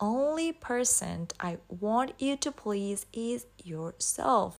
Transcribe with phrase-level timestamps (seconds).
[0.00, 4.58] only person I want you to please is yourself.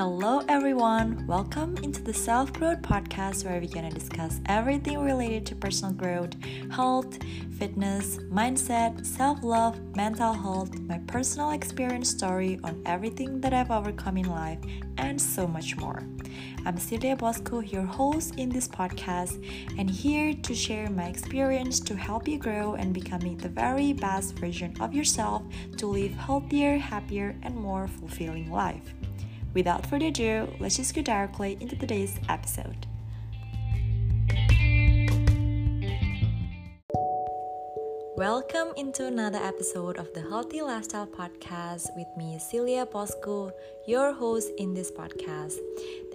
[0.00, 1.26] Hello, everyone.
[1.26, 5.92] Welcome into the Self Growth Podcast, where we're going to discuss everything related to personal
[5.92, 6.32] growth,
[6.72, 7.18] health,
[7.58, 14.16] fitness, mindset, self love, mental health, my personal experience story on everything that I've overcome
[14.16, 14.58] in life,
[14.96, 16.02] and so much more.
[16.64, 19.36] I'm Celia Bosco, your host in this podcast,
[19.76, 24.38] and here to share my experience to help you grow and becoming the very best
[24.38, 25.42] version of yourself
[25.76, 28.94] to live healthier, happier, and more fulfilling life.
[29.52, 32.86] Without further ado, let's just go directly into today's episode.
[38.16, 43.50] Welcome into another episode of the Healthy Lifestyle Podcast with me, Celia Bosco,
[43.88, 45.56] your host in this podcast.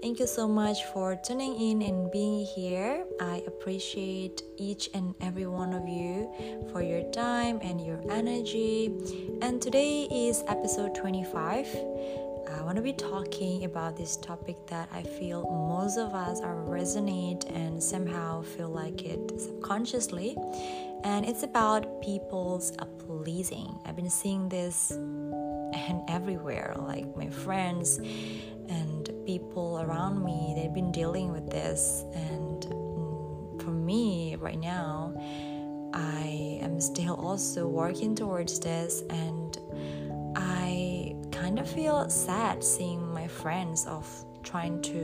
[0.02, 3.06] Thank you so much for tuning in and being here.
[3.20, 6.32] I appreciate each and every one of you
[6.72, 8.94] for your time and your energy.
[9.42, 11.66] And today is episode 25
[12.56, 16.56] I want to be talking about this topic that I feel most of us are
[16.56, 20.38] resonate and somehow feel like it subconsciously,
[21.04, 22.72] and it's about people's
[23.06, 23.78] pleasing.
[23.86, 30.54] I've been seeing this and everywhere, like my friends and people around me.
[30.56, 35.14] They've been dealing with this, and mm, for me right now,
[35.94, 39.58] I am still also working towards this and
[41.36, 44.08] kind of feel sad seeing my friends of
[44.44, 45.02] trying to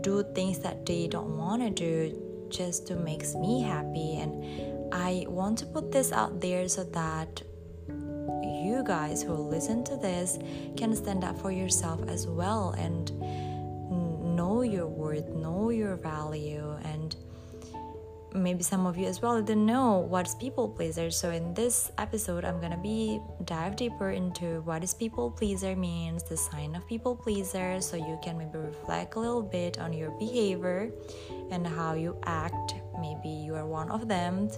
[0.00, 4.16] do things that they don't want to do just to makes me happy.
[4.16, 7.42] And I want to put this out there so that
[8.64, 10.38] you guys who listen to this
[10.76, 13.12] can stand up for yourself as well and
[14.36, 16.93] know your worth, know your value and
[18.34, 21.10] maybe some of you as well didn't know what's people pleaser.
[21.10, 26.22] So in this episode i'm gonna be dive deeper into what is people pleaser means
[26.24, 30.10] the sign of people pleaser so you can maybe reflect a little bit on your
[30.18, 30.90] behavior
[31.50, 32.74] and how you act.
[33.00, 34.50] Maybe you are one of them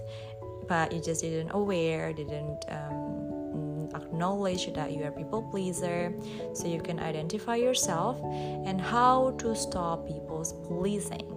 [0.67, 6.13] but you just didn't aware didn't um, acknowledge that you are people pleaser.
[6.53, 8.19] So you can identify yourself
[8.65, 11.36] and how to stop people's pleasing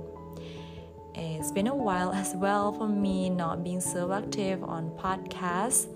[1.14, 5.86] it's been a while as well for me not being so active on podcasts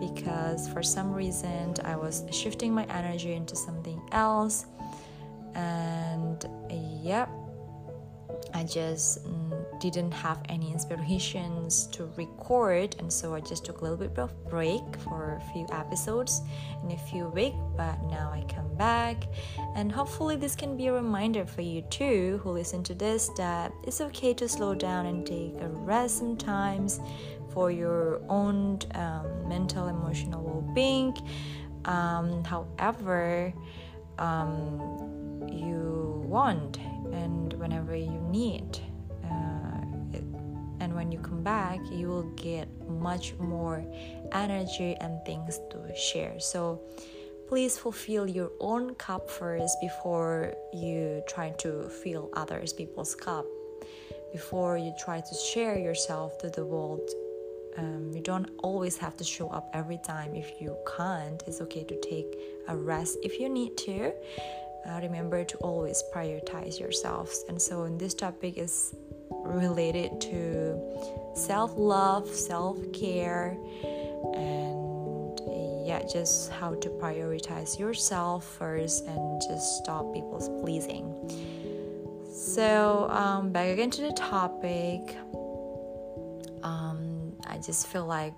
[0.00, 4.66] because for some reason I was shifting my energy into something else.
[5.54, 6.44] And
[7.02, 7.28] yep,
[8.52, 9.24] I just
[9.80, 14.32] didn't have any inspirations to record, and so I just took a little bit of
[14.48, 16.42] break for a few episodes
[16.82, 17.56] in a few weeks.
[17.76, 19.24] But now I come back,
[19.74, 23.72] and hopefully this can be a reminder for you too, who listen to this, that
[23.84, 27.00] it's okay to slow down and take a rest sometimes
[27.52, 31.16] for your own um, mental emotional well-being.
[31.84, 33.52] Um, however,
[34.18, 36.78] um, you want
[37.12, 38.80] and whenever you need.
[40.80, 43.84] And when you come back, you will get much more
[44.32, 46.38] energy and things to share.
[46.40, 46.80] So
[47.48, 53.46] please fulfill your own cup first before you try to fill others people's cup.
[54.32, 57.08] Before you try to share yourself to the world
[57.78, 61.84] um, you don't always have to show up every time if you can't it's okay
[61.84, 64.12] to take a rest if you need to
[64.86, 68.94] uh, remember to always prioritize yourselves and so in this topic is
[69.44, 70.78] related to
[71.34, 73.56] self-love self-care
[74.34, 75.40] and
[75.86, 81.12] yeah just how to prioritize yourself first and just stop people's pleasing
[82.32, 85.16] so um, back again to the topic
[86.62, 88.34] um, i just feel like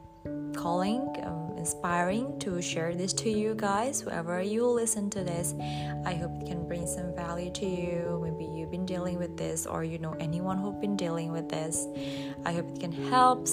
[0.56, 4.00] calling um, inspiring to share this to you guys.
[4.00, 5.54] Whoever you listen to this,
[6.04, 8.20] I hope it can bring some value to you.
[8.22, 8.35] Maybe
[8.66, 11.86] you've been dealing with this, or you know anyone who've been dealing with this.
[12.44, 13.46] I hope it can help.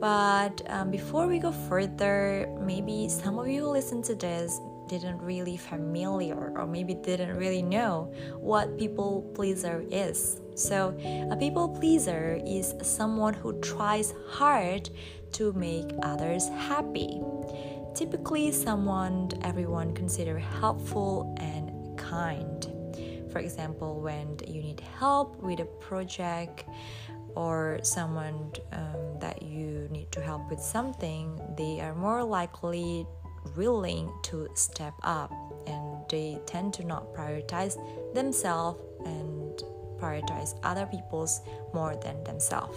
[0.00, 4.58] But um, before we go further, maybe some of you who listen to this
[4.88, 10.40] didn't really familiar or maybe didn't really know what people pleaser is.
[10.54, 10.96] So,
[11.30, 14.88] a people pleaser is someone who tries hard
[15.32, 17.20] to make others happy.
[17.94, 22.79] Typically, someone everyone consider helpful and kind.
[23.32, 26.64] For example, when you need help with a project
[27.36, 33.06] or someone um, that you need to help with something, they are more likely
[33.56, 35.32] willing to step up
[35.66, 37.76] and they tend to not prioritize
[38.14, 39.62] themselves and
[39.98, 41.40] prioritize other people's
[41.72, 42.76] more than themselves.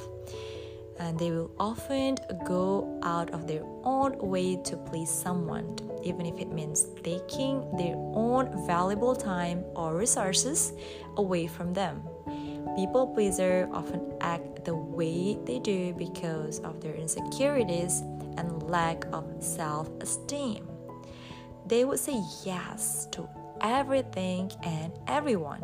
[0.99, 6.39] And they will often go out of their own way to please someone, even if
[6.39, 10.73] it means taking their own valuable time or resources
[11.17, 12.03] away from them.
[12.75, 18.01] People pleasers often act the way they do because of their insecurities
[18.37, 20.67] and lack of self esteem.
[21.67, 23.27] They would say yes to
[23.61, 25.63] everything and everyone.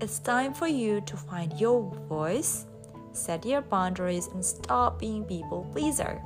[0.00, 2.66] It's time for you to find your voice,
[3.16, 6.20] set your boundaries, and stop being people pleaser.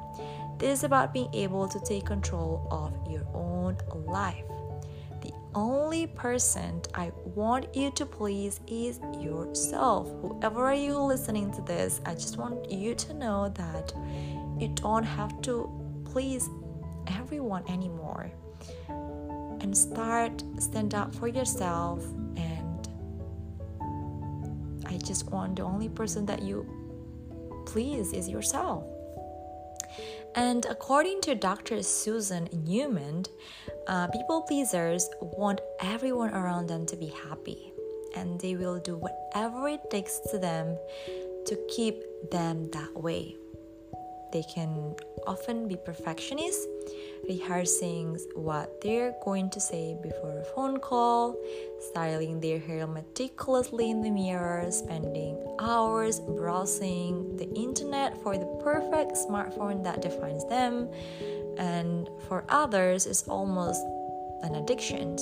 [0.58, 4.44] This is about being able to take control of your own life.
[5.22, 10.08] The only person I want you to please is yourself.
[10.20, 13.92] Whoever are you listening to this, I just want you to know that
[14.58, 15.68] you don't have to
[16.04, 16.48] please
[17.06, 18.30] everyone anymore
[19.60, 22.04] and start stand up for yourself
[22.36, 22.88] and
[24.86, 26.66] i just want the only person that you
[27.72, 28.84] please is yourself
[30.34, 31.82] and according to Dr.
[31.82, 33.24] Susan Newman,
[33.88, 37.72] uh, people pleasers want everyone around them to be happy,
[38.14, 40.78] and they will do whatever it takes to them
[41.46, 41.96] to keep
[42.30, 43.34] them that way.
[44.32, 44.94] They can
[45.26, 46.66] often be perfectionists,
[47.28, 51.36] rehearsing what they're going to say before a phone call,
[51.78, 59.12] styling their hair meticulously in the mirror, spending hours browsing the internet for the perfect
[59.12, 60.88] smartphone that defines them,
[61.58, 63.82] and for others, it's almost
[64.42, 65.16] an addiction.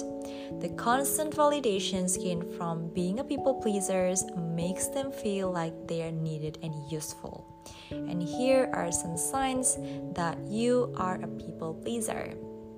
[0.60, 6.12] The constant validation gained from being a people pleaser makes them feel like they are
[6.12, 7.46] needed and useful.
[7.90, 9.78] And here are some signs
[10.14, 12.34] that you are a people pleaser.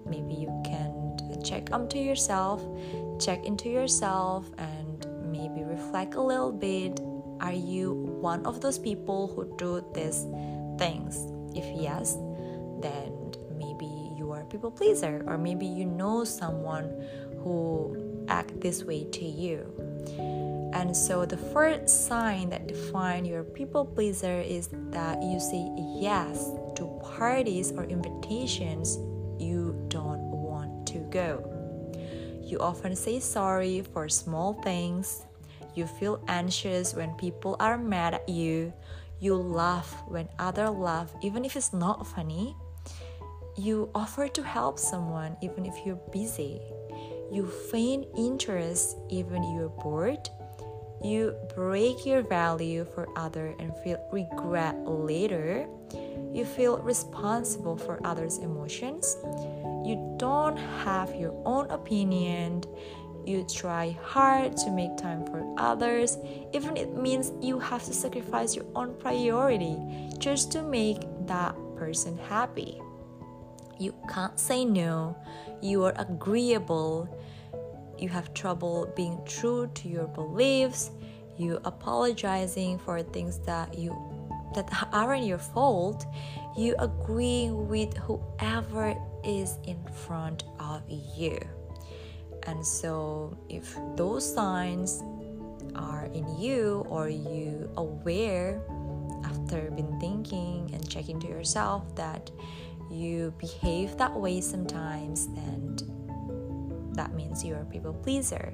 [0.07, 2.63] Maybe you can check onto yourself,
[3.19, 7.01] check into yourself, and maybe reflect a little bit.
[7.41, 10.27] Are you one of those people who do these
[10.79, 11.17] things?
[11.57, 12.15] If yes,
[12.81, 13.13] then
[14.51, 16.91] people pleaser, or maybe you know someone
[17.43, 19.67] who act this way to you.
[20.73, 25.69] And so the first sign that define your people pleaser is that you say
[25.99, 28.99] yes to parties or invitations
[29.39, 31.43] you don't want to go.
[32.43, 35.25] You often say sorry for small things.
[35.75, 38.73] You feel anxious when people are mad at you.
[39.19, 42.57] You laugh when others laugh, even if it's not funny.
[43.61, 46.61] You offer to help someone even if you're busy.
[47.31, 50.29] You feign interest even you're bored
[51.03, 55.67] you break your value for others and feel regret later.
[56.35, 59.17] You feel responsible for others' emotions.
[59.83, 62.65] You don't have your own opinion.
[63.25, 66.19] You try hard to make time for others,
[66.53, 69.77] even it means you have to sacrifice your own priority
[70.19, 72.81] just to make that person happy.
[73.81, 75.17] You can't say no.
[75.61, 77.09] You are agreeable
[78.01, 80.91] you have trouble being true to your beliefs,
[81.37, 83.95] you apologizing for things that you
[84.55, 86.07] that aren't your fault,
[86.57, 91.39] you agree with whoever is in front of you.
[92.49, 95.05] And so if those signs
[95.77, 98.61] are in you or you aware
[99.25, 102.29] after been thinking and checking to yourself that
[102.91, 105.83] you behave that way sometimes and
[106.95, 108.53] that means you're a people pleaser.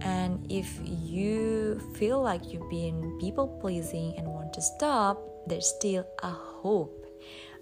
[0.00, 6.06] And if you feel like you've been people pleasing and want to stop, there's still
[6.22, 7.02] a hope.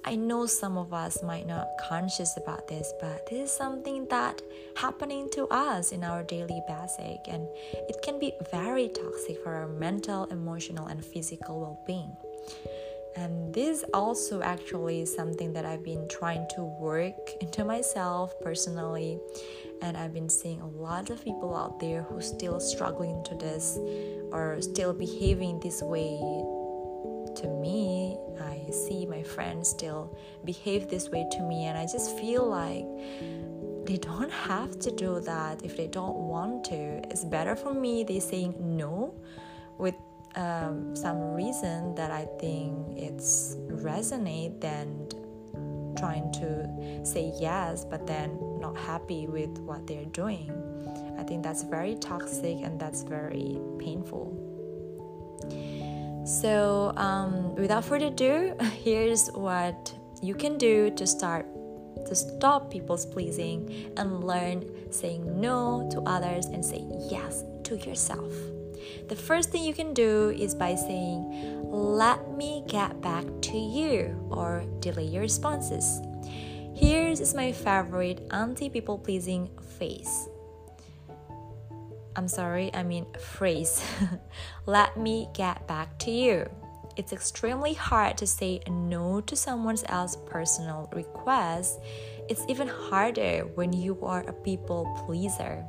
[0.06, 4.42] I know some of us might not conscious about this, but this is something that
[4.76, 7.48] happening to us in our daily basic and
[7.88, 12.14] it can be very toxic for our mental, emotional and physical well-being.
[13.16, 19.20] And this also actually is something that I've been trying to work into myself personally.
[19.82, 23.78] And I've been seeing a lot of people out there who still struggling to this
[24.32, 26.18] or still behaving this way
[27.36, 28.16] to me.
[28.40, 32.84] I see my friends still behave this way to me, and I just feel like
[33.86, 37.00] they don't have to do that if they don't want to.
[37.10, 39.14] It's better for me they saying no
[39.78, 39.94] with
[40.36, 45.08] um, some reason that I think it's resonate than
[45.96, 50.50] trying to say yes but then not happy with what they're doing.
[51.18, 54.40] I think that's very toxic and that's very painful.
[56.26, 61.46] So, um, without further ado, here's what you can do to start
[62.06, 68.32] to stop people's pleasing and learn saying no to others and say yes to yourself.
[69.08, 74.28] The first thing you can do is by saying, Let me get back to you,
[74.30, 76.00] or delay your responses.
[76.74, 79.48] Here's is my favorite anti people pleasing
[79.78, 80.28] face.
[82.16, 83.82] I'm sorry, I mean phrase.
[84.66, 86.50] Let me get back to you.
[86.96, 91.80] It's extremely hard to say no to someone else's personal request.
[92.28, 95.64] It's even harder when you are a people pleaser.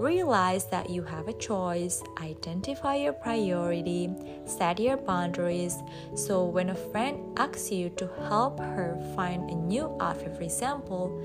[0.00, 4.08] Realize that you have a choice, identify your priority,
[4.46, 5.76] set your boundaries.
[6.14, 11.22] So, when a friend asks you to help her find a new outfit, for example,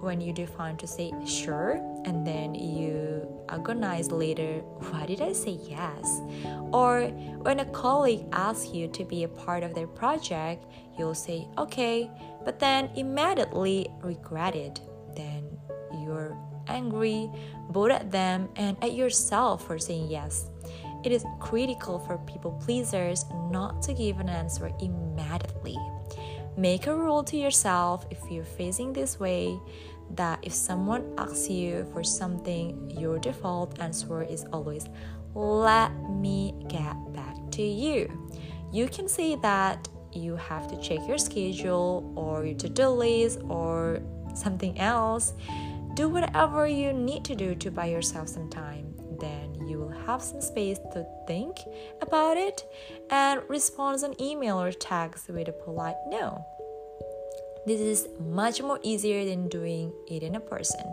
[0.00, 1.72] when you define to say sure
[2.06, 6.22] and then you agonize later, why did I say yes?
[6.72, 7.02] Or
[7.42, 10.64] when a colleague asks you to be a part of their project,
[10.98, 12.10] you'll say okay,
[12.46, 14.80] but then immediately regret it.
[15.14, 15.44] Then
[16.02, 16.34] you're
[16.70, 17.30] angry
[17.70, 20.46] both at them and at yourself for saying yes.
[21.04, 25.76] It is critical for people pleasers not to give an answer immediately.
[26.56, 29.58] Make a rule to yourself if you're facing this way
[30.14, 34.88] that if someone asks you for something, your default answer is always,
[35.34, 38.10] let me get back to you.
[38.72, 43.40] You can say that you have to check your schedule or your to do list
[43.48, 44.00] or
[44.34, 45.34] something else.
[45.94, 48.94] Do whatever you need to do to buy yourself some time.
[49.20, 51.58] Then you will have some space to think
[52.00, 52.64] about it
[53.10, 56.44] and respond an email or text with a polite no.
[57.66, 60.84] This is much more easier than doing it in a person.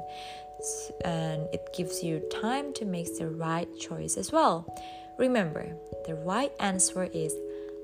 [1.06, 4.66] And it gives you time to make the right choice as well.
[5.18, 5.75] Remember,
[6.06, 7.34] the right answer is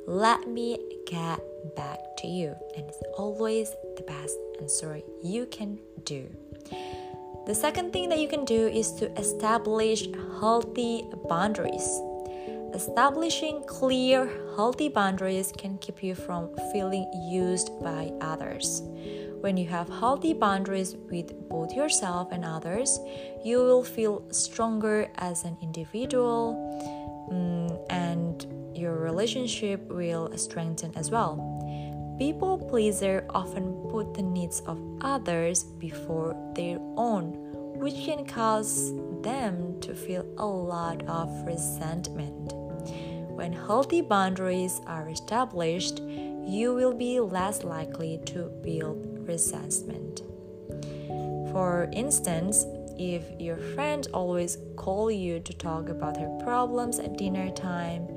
[0.05, 0.77] let me
[1.07, 1.39] get
[1.75, 2.55] back to you.
[2.75, 6.29] And it's always the best answer you can do.
[7.45, 10.07] The second thing that you can do is to establish
[10.39, 11.99] healthy boundaries.
[12.73, 18.81] Establishing clear, healthy boundaries can keep you from feeling used by others.
[19.41, 22.97] When you have healthy boundaries with both yourself and others,
[23.43, 26.55] you will feel stronger as an individual
[27.29, 31.52] um, and your relationship will strengthen as well.
[32.23, 37.33] People pleaser often put the needs of others before their own,
[37.77, 42.53] which can cause them to feel a lot of resentment.
[43.35, 50.21] When healthy boundaries are established, you will be less likely to build resentment.
[51.51, 52.65] For instance,
[52.97, 58.07] if your friend always call you to talk about her problems at dinner time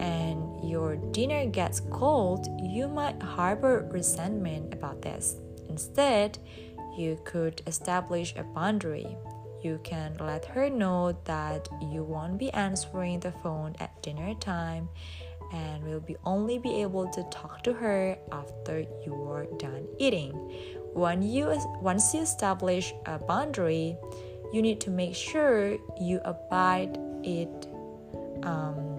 [0.00, 5.36] and your dinner gets cold, you might harbor resentment about this.
[5.68, 6.38] Instead,
[6.96, 9.16] you could establish a boundary
[9.62, 14.88] you can let her know that you won't be answering the phone at dinner time
[15.52, 20.32] and will be only be able to talk to her after you are done eating.
[20.94, 21.46] When you
[21.80, 23.96] once you establish a boundary,
[24.52, 27.68] you need to make sure you abide it.
[28.42, 28.91] Um,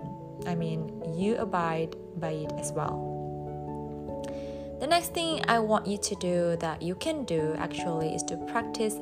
[0.45, 3.13] I mean, you abide by it as well.
[4.79, 8.37] The next thing I want you to do that you can do actually is to
[8.51, 8.95] practice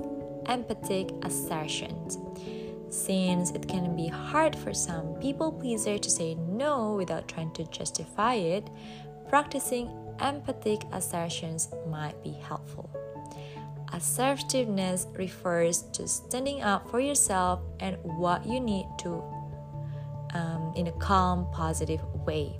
[0.47, 2.17] empathic assertions.
[2.89, 7.63] Since it can be hard for some people pleaser to say no without trying to
[7.65, 8.69] justify it,
[9.29, 9.89] practicing
[10.21, 12.89] empathic assertions might be helpful.
[13.93, 19.23] Assertiveness refers to standing up for yourself and what you need to
[20.33, 22.57] um, in a calm, positive way.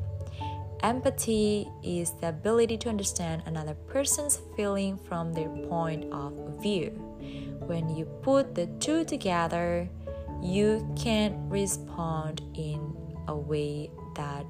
[0.83, 7.11] Empathy is the ability to understand another person's feeling from their point of view
[7.71, 9.87] when you put the two together,
[10.41, 12.95] you can respond in
[13.27, 14.45] a way that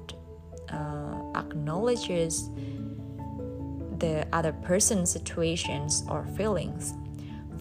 [0.70, 2.48] uh, acknowledges
[3.98, 6.94] the other person's situations or feelings,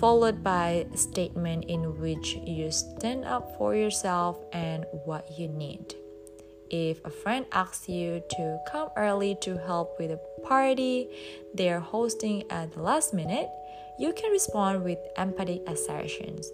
[0.01, 5.93] followed by a statement in which you stand up for yourself and what you need.
[6.71, 11.07] If a friend asks you to come early to help with a party
[11.53, 13.49] they're hosting at the last minute,
[13.99, 16.49] you can respond with empathic assertions.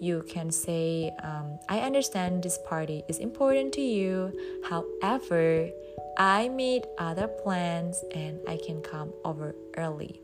[0.00, 4.32] You can say, um, I understand this party is important to you.
[4.64, 5.68] However,
[6.16, 10.22] I made other plans and I can come over early.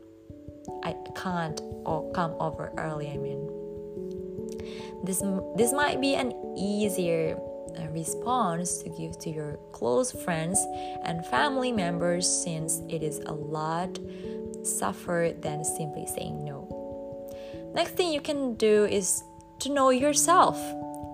[0.83, 3.49] I can't or come over early, I mean.
[5.03, 5.21] This,
[5.55, 7.37] this might be an easier
[7.77, 10.59] uh, response to give to your close friends
[11.03, 13.99] and family members since it is a lot
[14.63, 16.67] suffer than simply saying no.
[17.73, 19.23] Next thing you can do is
[19.59, 20.57] to know yourself.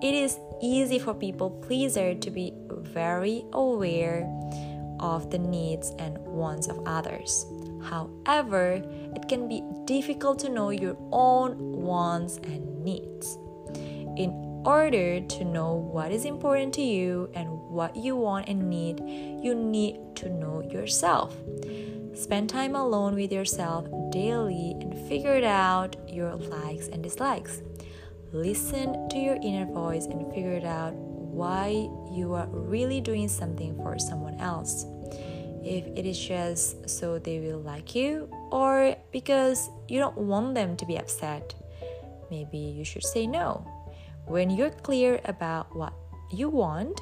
[0.02, 4.26] It is easy for people pleaser to be very aware
[5.00, 7.44] of the needs and wants of others.
[7.84, 8.82] However,
[9.14, 13.38] it can be difficult to know your own wants and needs.
[14.16, 19.00] In order to know what is important to you and what you want and need,
[19.42, 21.36] you need to know yourself.
[22.14, 27.62] Spend time alone with yourself daily and figure out your likes and dislikes.
[28.32, 33.98] Listen to your inner voice and figure out why you are really doing something for
[33.98, 34.84] someone else
[35.64, 40.76] if it is just so they will like you or because you don't want them
[40.76, 41.54] to be upset.
[42.30, 43.66] Maybe you should say no.
[44.26, 45.92] When you're clear about what
[46.32, 47.00] you want,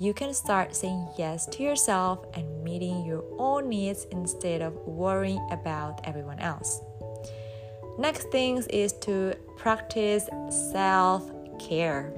[0.00, 5.44] you can start saying yes to yourself and meeting your own needs instead of worrying
[5.50, 6.80] about everyone else.
[7.98, 10.28] Next thing is to practice
[10.72, 11.28] self
[11.58, 12.12] care.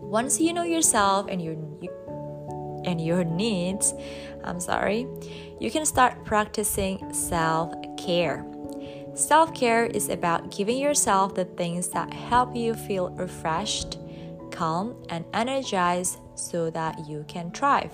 [0.00, 1.54] Once you know yourself and your
[2.84, 3.94] and your needs,
[4.44, 5.06] I'm sorry,
[5.60, 8.44] you can start practicing self care.
[9.14, 13.98] Self care is about giving yourself the things that help you feel refreshed,
[14.50, 17.92] calm, and energized so that you can thrive.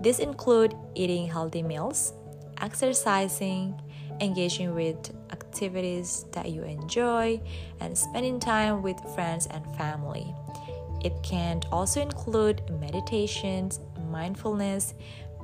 [0.00, 2.14] These include eating healthy meals,
[2.60, 3.78] exercising,
[4.20, 7.40] engaging with activities that you enjoy,
[7.80, 10.34] and spending time with friends and family.
[11.02, 14.94] It can also include meditations, mindfulness,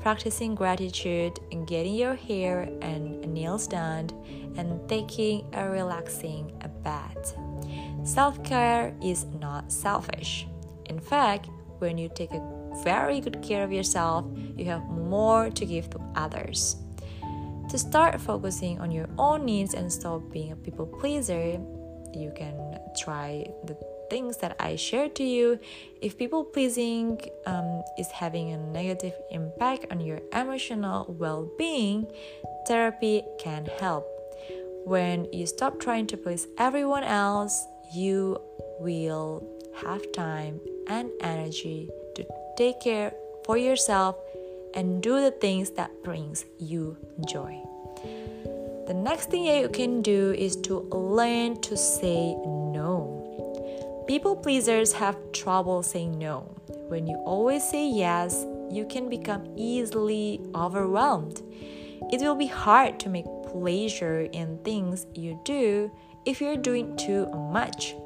[0.01, 4.11] practicing gratitude, getting your hair and nails done,
[4.57, 7.37] and taking a relaxing bath.
[8.05, 10.47] Self care is not selfish.
[10.87, 12.43] In fact, when you take a
[12.85, 16.77] very good care of yourself, you have more to give to others.
[17.71, 21.59] To start focusing on your own needs and stop being a people pleaser,
[22.15, 23.77] you can try the
[24.09, 25.59] things that I shared to you,
[26.01, 32.07] if people pleasing um, is having a negative impact on your emotional well being,
[32.67, 34.07] therapy can help.
[34.85, 38.41] When you stop trying to please everyone else, you
[38.79, 39.47] will
[39.83, 42.25] have time and energy to
[42.57, 43.13] take care
[43.45, 44.17] for yourself
[44.75, 47.61] and do the things that brings you joy.
[48.87, 52.37] The next thing you can do is to learn to say.
[54.07, 56.55] People pleasers have trouble saying no.
[56.89, 61.43] When you always say yes, you can become easily overwhelmed.
[62.13, 65.91] It will be hard to make pleasure in things you do
[66.25, 67.97] if you're doing too much.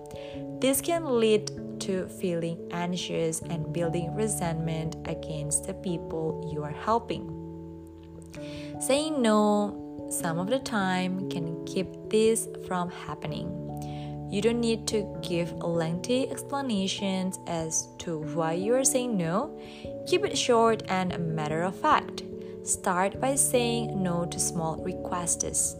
[0.60, 7.28] This can lead to feeling anxious and building resentment against the people you are helping.
[8.80, 13.69] Saying no some of the time can keep this from happening.
[14.30, 19.58] You don't need to give lengthy explanations as to why you are saying no.
[20.06, 22.22] Keep it short and a matter of fact.
[22.62, 25.74] Start by saying no to small requests.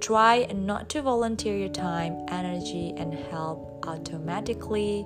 [0.00, 5.04] Try not to volunteer your time, energy, and help automatically.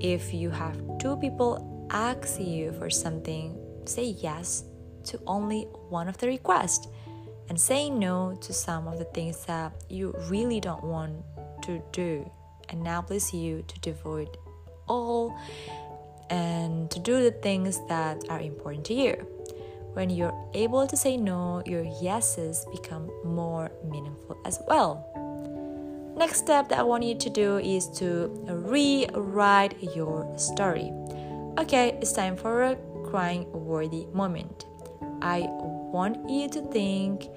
[0.00, 4.64] If you have two people ask you for something, say yes
[5.04, 6.88] to only one of the requests
[7.48, 11.14] and say no to some of the things that you really don't want
[11.68, 12.30] to do
[12.70, 14.38] enables you to devote
[14.88, 15.38] all
[16.30, 19.14] and to do the things that are important to you.
[19.92, 25.04] When you're able to say no, your yeses become more meaningful as well.
[26.16, 30.90] Next step that I want you to do is to rewrite your story.
[31.58, 34.64] Okay, it's time for a crying worthy moment.
[35.20, 37.28] I want you to think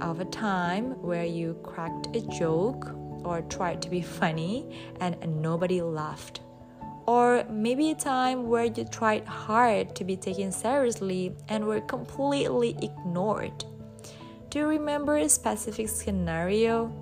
[0.00, 5.82] of a time where you cracked a joke or tried to be funny and nobody
[5.82, 6.40] laughed.
[7.06, 12.76] Or maybe a time where you tried hard to be taken seriously and were completely
[12.80, 13.64] ignored.
[14.50, 16.92] Do you remember a specific scenario?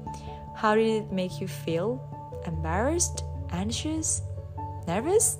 [0.56, 2.00] How did it make you feel?
[2.46, 3.24] Embarrassed?
[3.50, 4.22] Anxious?
[4.86, 5.38] Nervous?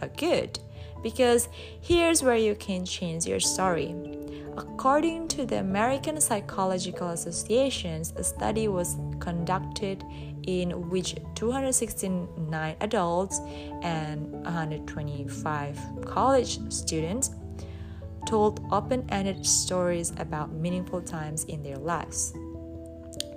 [0.00, 0.58] Oh, good,
[1.02, 1.48] because
[1.80, 4.11] here's where you can change your story.
[4.56, 10.04] According to the American Psychological Association, a study was conducted
[10.42, 13.40] in which 269 adults
[13.82, 17.30] and 125 college students
[18.26, 22.32] told open ended stories about meaningful times in their lives.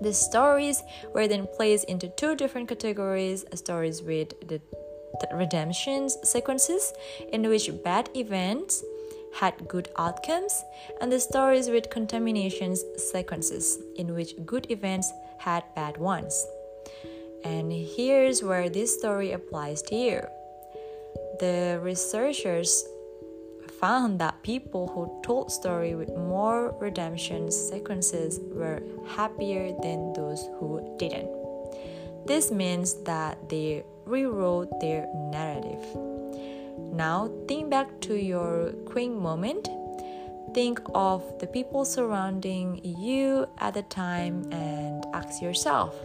[0.02, 4.62] The stories were then placed into two different categories stories with the
[5.34, 6.92] redemption sequences,
[7.32, 8.84] in which bad events
[9.36, 10.64] had good outcomes,
[11.02, 16.46] and the stories with contaminations sequences, in which good events had bad ones.
[17.44, 20.22] And here's where this story applies to you.
[21.40, 22.84] The researchers
[23.80, 30.96] found that people who told story with more redemption sequences were happier than those who
[30.98, 31.30] didn't.
[32.26, 36.15] This means that they rewrote their narrative.
[36.78, 39.70] Now think back to your queen moment.
[40.54, 45.96] Think of the people surrounding you at the time and ask yourself,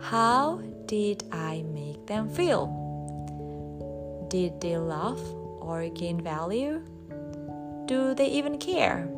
[0.00, 2.68] how did I make them feel?
[4.30, 5.20] Did they laugh
[5.60, 6.82] or gain value?
[7.86, 9.08] Do they even care?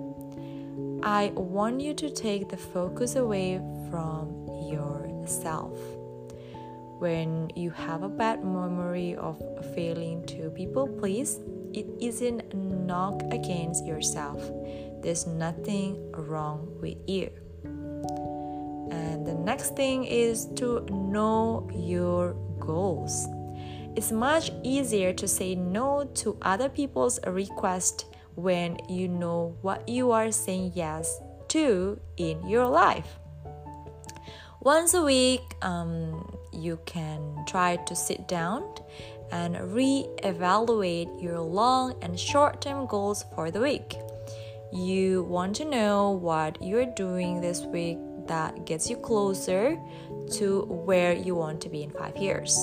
[1.02, 5.78] I want you to take the focus away from yourself.
[7.02, 9.42] When you have a bad memory of
[9.74, 11.40] failing to people please,
[11.74, 14.38] it isn't a knock against yourself.
[15.02, 17.28] There's nothing wrong with you.
[18.94, 23.26] And the next thing is to know your goals.
[23.96, 30.12] It's much easier to say no to other people's request when you know what you
[30.12, 33.18] are saying yes to in your life.
[34.60, 38.62] Once a week, um, you can try to sit down
[39.30, 43.96] and re-evaluate your long and short-term goals for the week.
[44.72, 49.78] You want to know what you're doing this week that gets you closer
[50.32, 52.56] to where you want to be in 5 years.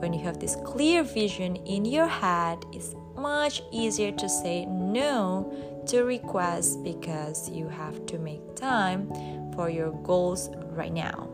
[0.00, 5.52] When you have this clear vision in your head, it's much easier to say no
[5.86, 9.10] to requests because you have to make time
[9.54, 11.28] for your goals right now.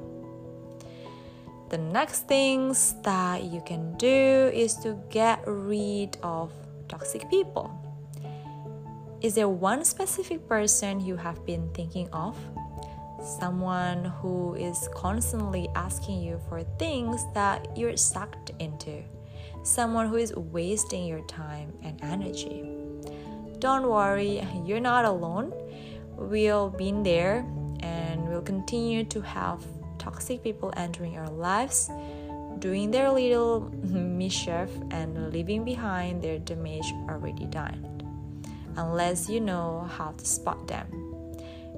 [1.69, 6.53] The next things that you can do is to get rid of
[6.87, 7.75] toxic people.
[9.21, 12.39] Is there one specific person you have been thinking of?
[13.41, 19.03] Someone who is constantly asking you for things that you're sucked into.
[19.65, 22.71] Someone who is wasting your time and energy.
[23.59, 25.53] Don't worry, you're not alone.
[26.15, 27.45] We'll been there
[27.81, 29.65] and we'll continue to have
[30.07, 31.91] toxic people entering our lives,
[32.61, 37.79] doing their little mischief, and leaving behind their damage already done,
[38.77, 40.87] unless you know how to spot them.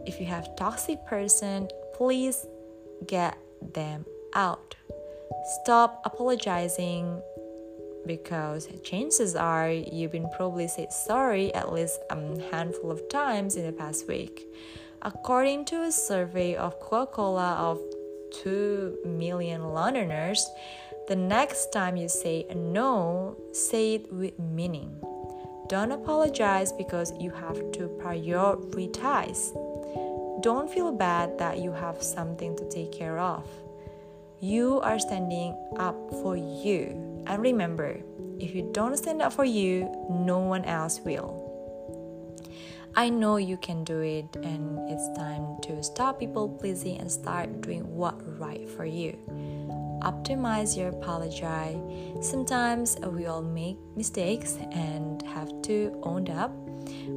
[0.07, 2.47] If you have toxic person, please
[3.07, 3.39] get
[3.73, 4.75] them out.
[5.63, 7.23] Stop apologizing
[8.07, 12.17] because chances are you've been probably said sorry at least a
[12.51, 14.47] handful of times in the past week.
[15.03, 17.79] According to a survey of Coca-Cola of
[18.33, 20.49] 2 million Londoners,
[21.09, 25.01] the next time you say no, say it with meaning.
[25.69, 29.53] Don't apologize because you have to prioritize.
[30.43, 33.47] Don't feel bad that you have something to take care of.
[34.41, 37.25] You are standing up for you.
[37.27, 38.01] And remember,
[38.39, 41.48] if you don't stand up for you, no one else will.
[42.95, 47.61] I know you can do it, and it's time to stop people pleasing and start
[47.61, 49.17] doing what right for you.
[50.03, 51.81] Optimize your apology.
[52.21, 56.53] Sometimes we all make mistakes and have to own up.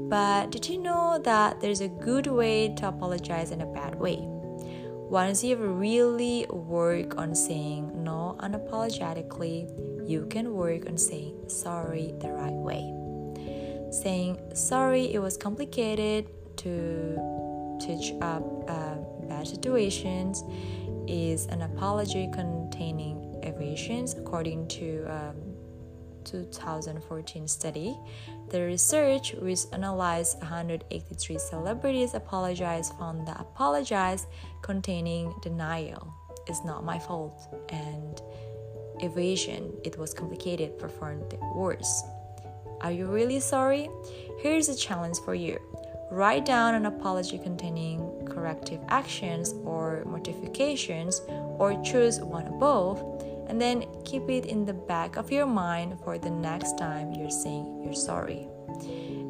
[0.10, 4.20] But did you know that there's a good way to apologize and a bad way?
[4.22, 9.70] Once you've really worked on saying no unapologetically,
[10.10, 13.01] you can work on saying sorry the right way
[13.92, 16.28] saying sorry it was complicated
[16.58, 18.96] to teach up uh,
[19.28, 20.44] bad situations
[21.08, 25.36] is an apology containing evasions according to um,
[26.24, 27.98] 2014 study.
[28.50, 34.28] The research which analyzed 183 celebrities apologize found that apologize
[34.62, 36.14] containing denial
[36.48, 38.22] is not my fault and
[39.02, 42.04] evasion it was complicated performed worse
[42.82, 43.90] are you really sorry?
[44.40, 45.60] Here's a challenge for you.
[46.12, 51.22] Write down an apology containing corrective actions or mortifications,
[51.58, 53.02] or choose one above,
[53.48, 57.30] and then keep it in the back of your mind for the next time you're
[57.30, 58.48] saying you're sorry.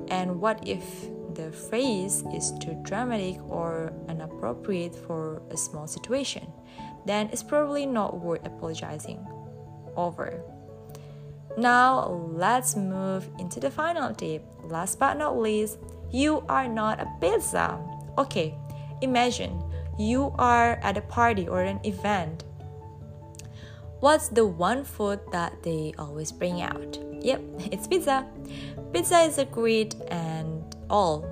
[0.10, 6.52] And what if the phrase is too dramatic or inappropriate for a small situation?
[7.06, 9.26] Then it's probably not worth apologizing
[9.96, 10.44] over.
[11.58, 14.44] Now, let's move into the final tip.
[14.64, 15.78] Last but not least,
[16.12, 17.80] you are not a pizza.
[18.18, 18.56] Okay,
[19.02, 19.62] imagine
[19.98, 22.44] you are at a party or an event.
[24.00, 26.98] What's the one food that they always bring out?
[27.22, 28.26] Yep, it's pizza.
[28.94, 31.24] Pizza is a great and all,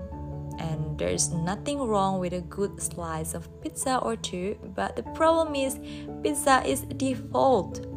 [0.60, 5.56] and there's nothing wrong with a good slice of pizza or two, but the problem
[5.56, 5.80] is
[6.22, 7.89] pizza is default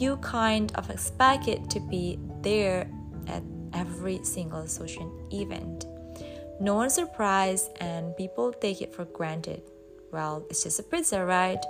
[0.00, 2.88] you kind of expect it to be there
[3.26, 3.42] at
[3.74, 5.86] every single social event.
[6.60, 9.62] No one's surprised and people take it for granted.
[10.12, 11.62] Well, it's just a pizza, right?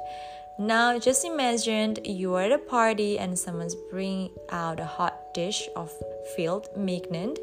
[0.58, 5.68] Now, just imagine you are at a party and someone's bringing out a hot dish
[5.76, 5.92] of
[6.34, 7.36] filet mignon,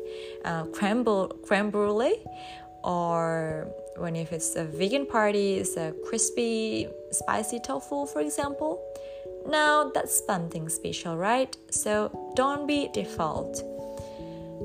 [0.44, 1.06] uh, creme,
[1.46, 2.22] creme brulee,
[2.84, 3.68] or
[3.98, 8.84] when if it's a vegan party, it's a crispy, spicy tofu, for example.
[9.48, 11.56] Now that's something special, right?
[11.70, 13.64] So don't be default.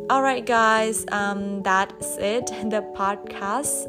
[0.08, 2.46] All right, guys, um, that's it.
[2.70, 3.86] The podcast.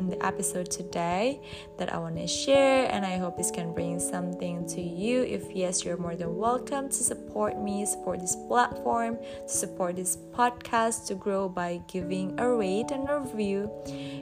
[0.00, 1.40] Um, the episode today
[1.76, 5.22] that I want to share, and I hope this can bring something to you.
[5.22, 10.16] If yes, you're more than welcome to support me, support this platform, to support this
[10.16, 13.70] podcast to grow by giving a rate and a review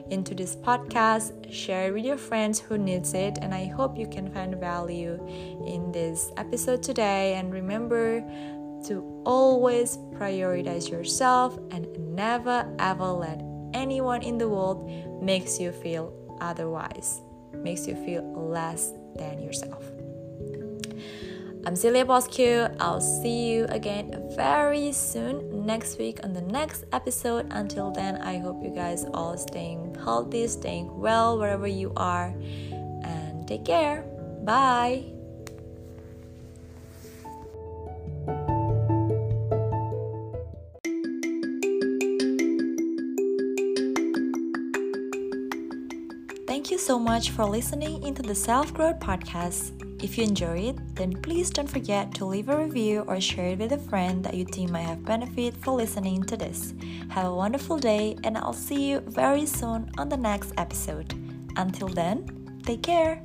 [0.09, 1.31] into this podcast.
[1.51, 5.15] Share with your friends who needs it, and I hope you can find value
[5.65, 7.35] in this episode today.
[7.35, 8.19] And remember
[8.87, 14.89] to always prioritize yourself and never ever let anyone in the world
[15.21, 17.21] makes you feel otherwise,
[17.53, 19.83] makes you feel less than yourself.
[21.65, 22.73] I'm Celia Bosco.
[22.79, 27.47] I'll see you again very soon next week on the next episode.
[27.51, 32.33] Until then, I hope you guys all staying healthy, staying well wherever you are,
[33.03, 34.03] and take care.
[34.43, 35.18] Bye.
[46.89, 49.77] So much for listening into the Self Growth Podcast.
[50.03, 53.59] If you enjoy it, then please don't forget to leave a review or share it
[53.59, 56.73] with a friend that you think might have benefit for listening to this.
[57.09, 61.13] Have a wonderful day, and I'll see you very soon on the next episode.
[61.57, 62.25] Until then,
[62.65, 63.21] take care.